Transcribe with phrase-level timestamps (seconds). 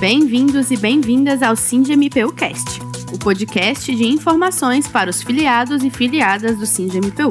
[0.00, 2.78] Bem-vindos e bem-vindas ao SINDMPU Cast,
[3.12, 7.30] o podcast de informações para os filiados e filiadas do SINDMPU.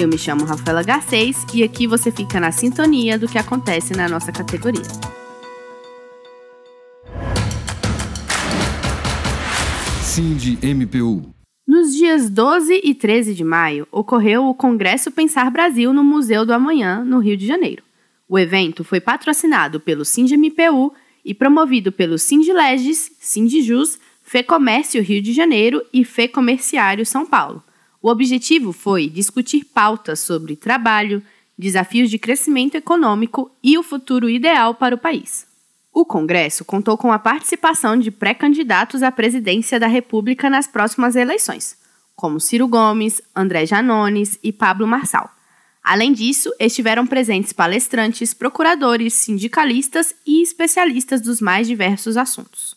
[0.00, 4.08] Eu me chamo Rafaela Garcês e aqui você fica na sintonia do que acontece na
[4.08, 4.84] nossa categoria.
[10.00, 11.34] SINDMPU
[11.66, 16.54] Nos dias 12 e 13 de maio, ocorreu o Congresso Pensar Brasil no Museu do
[16.54, 17.82] Amanhã, no Rio de Janeiro.
[18.28, 20.94] O evento foi patrocinado pelo SINDMPU
[21.28, 27.62] e promovido pelo Sindileges, Sindijus, Fecomércio Rio de Janeiro e Fê-Comerciário São Paulo.
[28.00, 31.22] O objetivo foi discutir pautas sobre trabalho,
[31.56, 35.46] desafios de crescimento econômico e o futuro ideal para o país.
[35.92, 41.76] O Congresso contou com a participação de pré-candidatos à presidência da República nas próximas eleições,
[42.16, 45.30] como Ciro Gomes, André Janones e Pablo Marçal.
[45.88, 52.76] Além disso, estiveram presentes palestrantes, procuradores, sindicalistas e especialistas dos mais diversos assuntos.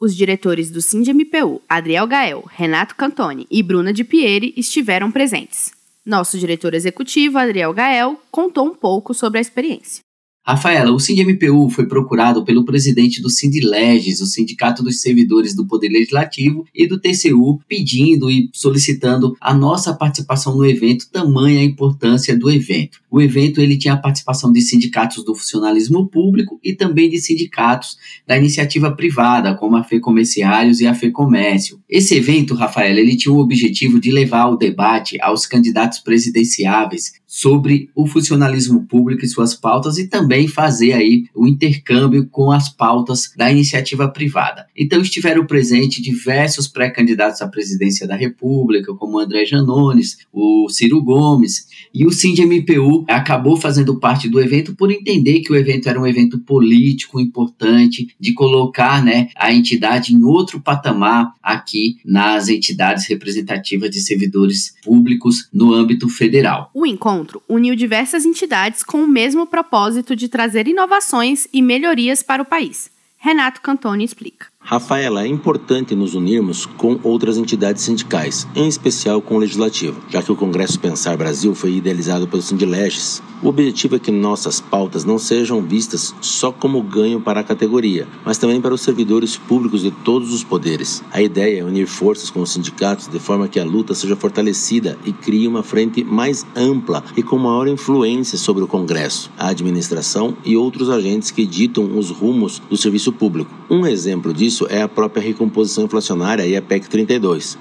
[0.00, 5.70] Os diretores do SINDMPU, Adriel Gael, Renato Cantoni e Bruna de Pieri, estiveram presentes.
[6.04, 10.02] Nosso diretor executivo, Adriel Gael, contou um pouco sobre a experiência.
[10.50, 15.88] Rafaela, o SINDMPU foi procurado pelo presidente do Sindileges, o Sindicato dos Servidores do Poder
[15.88, 22.36] Legislativo, e do TCU, pedindo e solicitando a nossa participação no evento, tamanha a importância
[22.36, 22.98] do evento.
[23.08, 27.96] O evento ele tinha a participação de sindicatos do funcionalismo público e também de sindicatos
[28.26, 31.80] da iniciativa privada, como a FEComerciários e a FEComércio.
[31.88, 37.88] Esse evento, Rafaela, ele tinha o objetivo de levar o debate aos candidatos presidenciáveis sobre
[37.94, 43.32] o funcionalismo público e suas pautas e também fazer aí o intercâmbio com as pautas
[43.36, 44.66] da iniciativa privada.
[44.76, 51.68] Então estiveram presentes diversos pré-candidatos à presidência da República, como André Janones, o Ciro Gomes,
[51.94, 56.06] e o SINDMPU acabou fazendo parte do evento por entender que o evento era um
[56.06, 63.90] evento político importante, de colocar né, a entidade em outro patamar aqui nas entidades representativas
[63.90, 66.70] de servidores públicos no âmbito federal.
[66.74, 72.42] O encontro uniu diversas entidades com o mesmo propósito de trazer inovações e melhorias para
[72.42, 72.90] o país.
[73.16, 74.49] Renato Cantoni explica.
[74.70, 80.22] Rafaela, é importante nos unirmos com outras entidades sindicais, em especial com o Legislativo, já
[80.22, 83.20] que o Congresso Pensar Brasil foi idealizado pelo Sindileges.
[83.42, 88.06] O objetivo é que nossas pautas não sejam vistas só como ganho para a categoria,
[88.24, 91.02] mas também para os servidores públicos de todos os poderes.
[91.10, 94.96] A ideia é unir forças com os sindicatos de forma que a luta seja fortalecida
[95.04, 100.36] e crie uma frente mais ampla e com maior influência sobre o Congresso, a administração
[100.44, 103.50] e outros agentes que ditam os rumos do serviço público.
[103.70, 107.56] Um exemplo disso disso é a própria recomposição inflacionária e a PEC 32.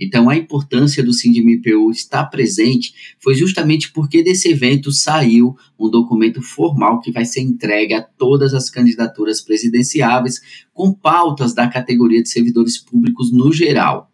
[0.00, 6.40] Então, a importância do SINDMPU estar presente foi justamente porque desse evento saiu um documento
[6.40, 10.40] formal que vai ser entregue a todas as candidaturas presidenciáveis,
[10.72, 14.10] com pautas da categoria de servidores públicos no geral.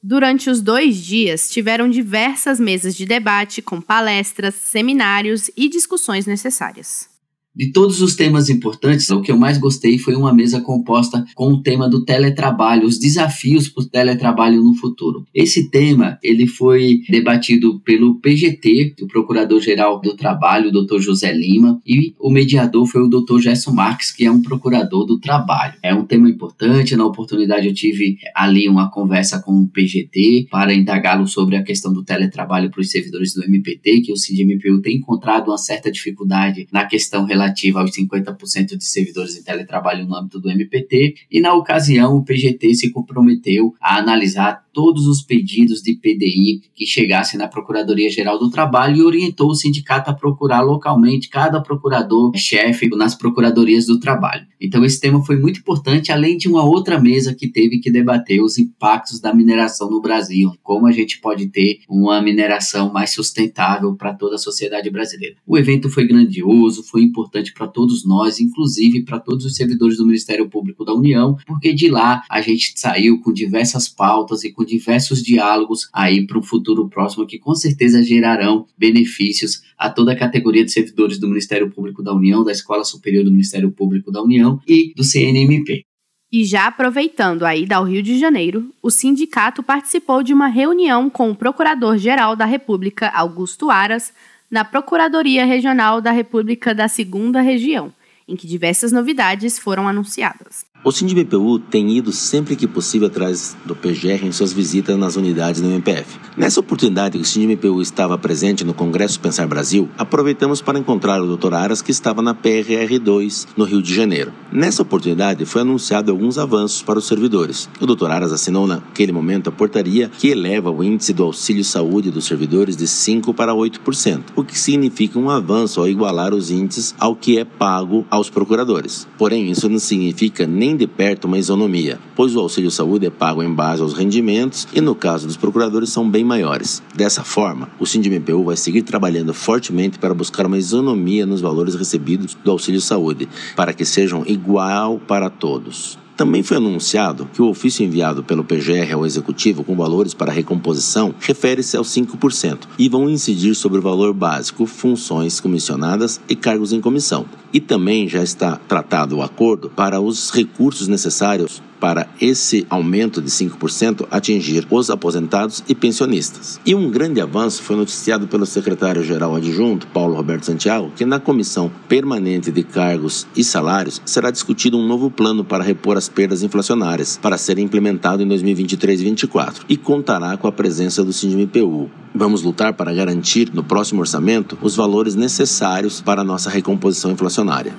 [0.00, 7.17] Durante os dois dias, tiveram diversas mesas de debate com palestras, seminários e discussões necessárias.
[7.58, 11.48] De todos os temas importantes, o que eu mais gostei foi uma mesa composta com
[11.48, 15.26] o tema do teletrabalho, os desafios para o teletrabalho no futuro.
[15.34, 21.00] Esse tema ele foi debatido pelo PGT, o Procurador-Geral do Trabalho, o Dr.
[21.00, 23.40] José Lima, e o mediador foi o Dr.
[23.40, 25.74] Gerson Marques, que é um procurador do trabalho.
[25.82, 30.72] É um tema importante, na oportunidade eu tive ali uma conversa com o PGT para
[30.72, 34.98] indagá-lo sobre a questão do teletrabalho para os servidores do MPT, que o CIDMPU tem
[34.98, 40.14] encontrado uma certa dificuldade na questão relativa relativa aos 50% de servidores em teletrabalho no
[40.14, 45.82] âmbito do MPT, e na ocasião o PGT se comprometeu a analisar todos os pedidos
[45.82, 51.28] de PDI que chegassem na Procuradoria-Geral do Trabalho e orientou o sindicato a procurar localmente
[51.28, 54.46] cada procurador-chefe nas procuradorias do trabalho.
[54.60, 58.40] Então, esse tema foi muito importante, além de uma outra mesa que teve que debater
[58.40, 63.96] os impactos da mineração no Brasil, como a gente pode ter uma mineração mais sustentável
[63.96, 65.34] para toda a sociedade brasileira.
[65.44, 70.06] O evento foi grandioso, foi importante para todos nós, inclusive para todos os servidores do
[70.06, 74.67] Ministério Público da União, porque de lá a gente saiu com diversas pautas e com
[74.68, 80.18] diversos diálogos aí para um futuro próximo que com certeza gerarão benefícios a toda a
[80.18, 84.22] categoria de servidores do Ministério Público da União, da Escola Superior do Ministério Público da
[84.22, 85.82] União e do CNMP.
[86.30, 91.08] E já aproveitando a ida ao Rio de Janeiro, o sindicato participou de uma reunião
[91.08, 94.12] com o Procurador-Geral da República, Augusto Aras,
[94.50, 97.92] na Procuradoria Regional da República da Segunda Região,
[98.26, 100.66] em que diversas novidades foram anunciadas.
[100.88, 105.60] O SINDI-MPU tem ido sempre que possível atrás do PGR em suas visitas nas unidades
[105.60, 106.18] do MPF.
[106.34, 111.36] Nessa oportunidade que o SINDI-MPU estava presente no Congresso Pensar Brasil, aproveitamos para encontrar o
[111.36, 111.52] Dr.
[111.52, 114.32] Aras que estava na PRR2 no Rio de Janeiro.
[114.50, 117.68] Nessa oportunidade foi anunciado alguns avanços para os servidores.
[117.78, 118.06] O Dr.
[118.06, 122.78] Aras assinou naquele momento a portaria que eleva o índice do auxílio saúde dos servidores
[122.78, 127.38] de 5 para 8%, o que significa um avanço ao igualar os índices ao que
[127.38, 129.06] é pago aos procuradores.
[129.18, 133.42] Porém, isso não significa nem de perto uma isonomia, pois o auxílio saúde é pago
[133.42, 136.82] em base aos rendimentos e, no caso dos procuradores, são bem maiores.
[136.94, 142.34] Dessa forma, o SINDMPU vai seguir trabalhando fortemente para buscar uma isonomia nos valores recebidos
[142.42, 145.98] do auxílio saúde, para que sejam igual para todos.
[146.18, 151.14] Também foi anunciado que o ofício enviado pelo PGR ao Executivo com valores para recomposição
[151.20, 156.80] refere-se aos 5% e vão incidir sobre o valor básico, funções comissionadas e cargos em
[156.80, 157.24] comissão.
[157.52, 163.30] E também já está tratado o acordo para os recursos necessários para esse aumento de
[163.30, 166.60] 5% atingir os aposentados e pensionistas.
[166.64, 171.70] E um grande avanço foi noticiado pelo secretário-geral adjunto, Paulo Roberto Santiago, que na Comissão
[171.88, 177.18] Permanente de Cargos e Salários será discutido um novo plano para repor as perdas inflacionárias,
[177.20, 181.90] para ser implementado em 2023 e 2024, e contará com a presença do SINDMPU.
[182.14, 187.74] Vamos lutar para garantir no próximo orçamento os valores necessários para a nossa recomposição inflacionária.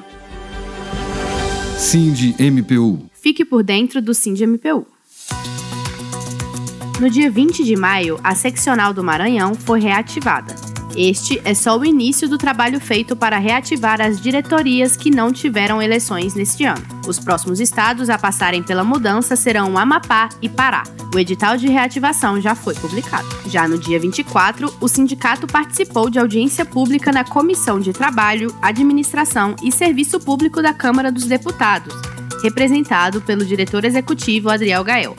[1.78, 4.88] SINDMPU Fique por dentro do SINDMPU.
[7.00, 10.56] No dia 20 de maio, a seccional do Maranhão foi reativada.
[10.96, 15.82] Este é só o início do trabalho feito para reativar as diretorias que não tiveram
[15.82, 16.86] eleições neste ano.
[17.08, 20.84] Os próximos estados a passarem pela mudança serão Amapá e Pará.
[21.14, 23.28] O edital de reativação já foi publicado.
[23.48, 29.56] Já no dia 24, o sindicato participou de audiência pública na Comissão de Trabalho, Administração
[29.64, 31.94] e Serviço Público da Câmara dos Deputados,
[32.44, 35.16] representado pelo diretor executivo Adriel Gael.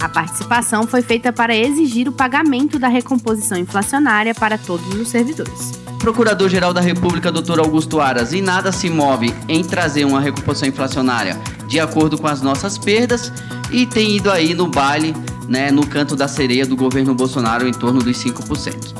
[0.00, 5.72] A participação foi feita para exigir o pagamento da recomposição inflacionária para todos os servidores.
[5.98, 7.60] Procurador-Geral da República, Dr.
[7.60, 12.42] Augusto Aras, e nada se move em trazer uma recomposição inflacionária de acordo com as
[12.42, 13.32] nossas perdas
[13.70, 15.14] e tem ido aí no baile,
[15.48, 18.94] né, no canto da sereia do governo Bolsonaro em torno dos 5%.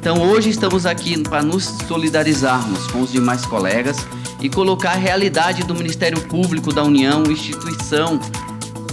[0.00, 3.98] Então hoje estamos aqui para nos solidarizarmos com os demais colegas
[4.46, 8.20] e colocar a realidade do Ministério Público da União, instituição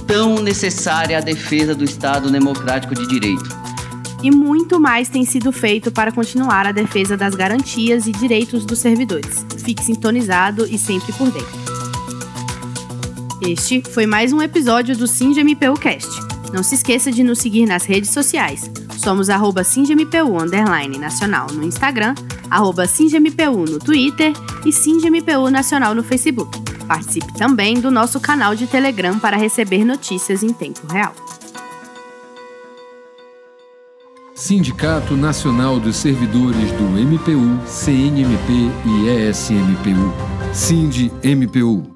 [0.08, 3.56] tão necessária à defesa do Estado democrático de direito.
[4.24, 8.80] E muito mais tem sido feito para continuar a defesa das garantias e direitos dos
[8.80, 9.46] servidores.
[9.64, 11.64] Fique sintonizado e sempre por dentro.
[13.48, 16.10] Este foi mais um episódio do SINGMPU Cast.
[16.52, 18.72] Não se esqueça de nos seguir nas redes sociais.
[18.98, 19.64] Somos arroba
[21.00, 22.16] nacional no Instagram,
[22.50, 24.34] arroba SINGMPU no Twitter
[24.66, 26.60] e SINGMPU Nacional no Facebook.
[26.88, 31.14] Participe também do nosso canal de Telegram para receber notícias em tempo real.
[34.36, 40.14] Sindicato Nacional dos Servidores do MPU, CNMP e ESMPU.
[40.54, 41.93] SINDI-MPU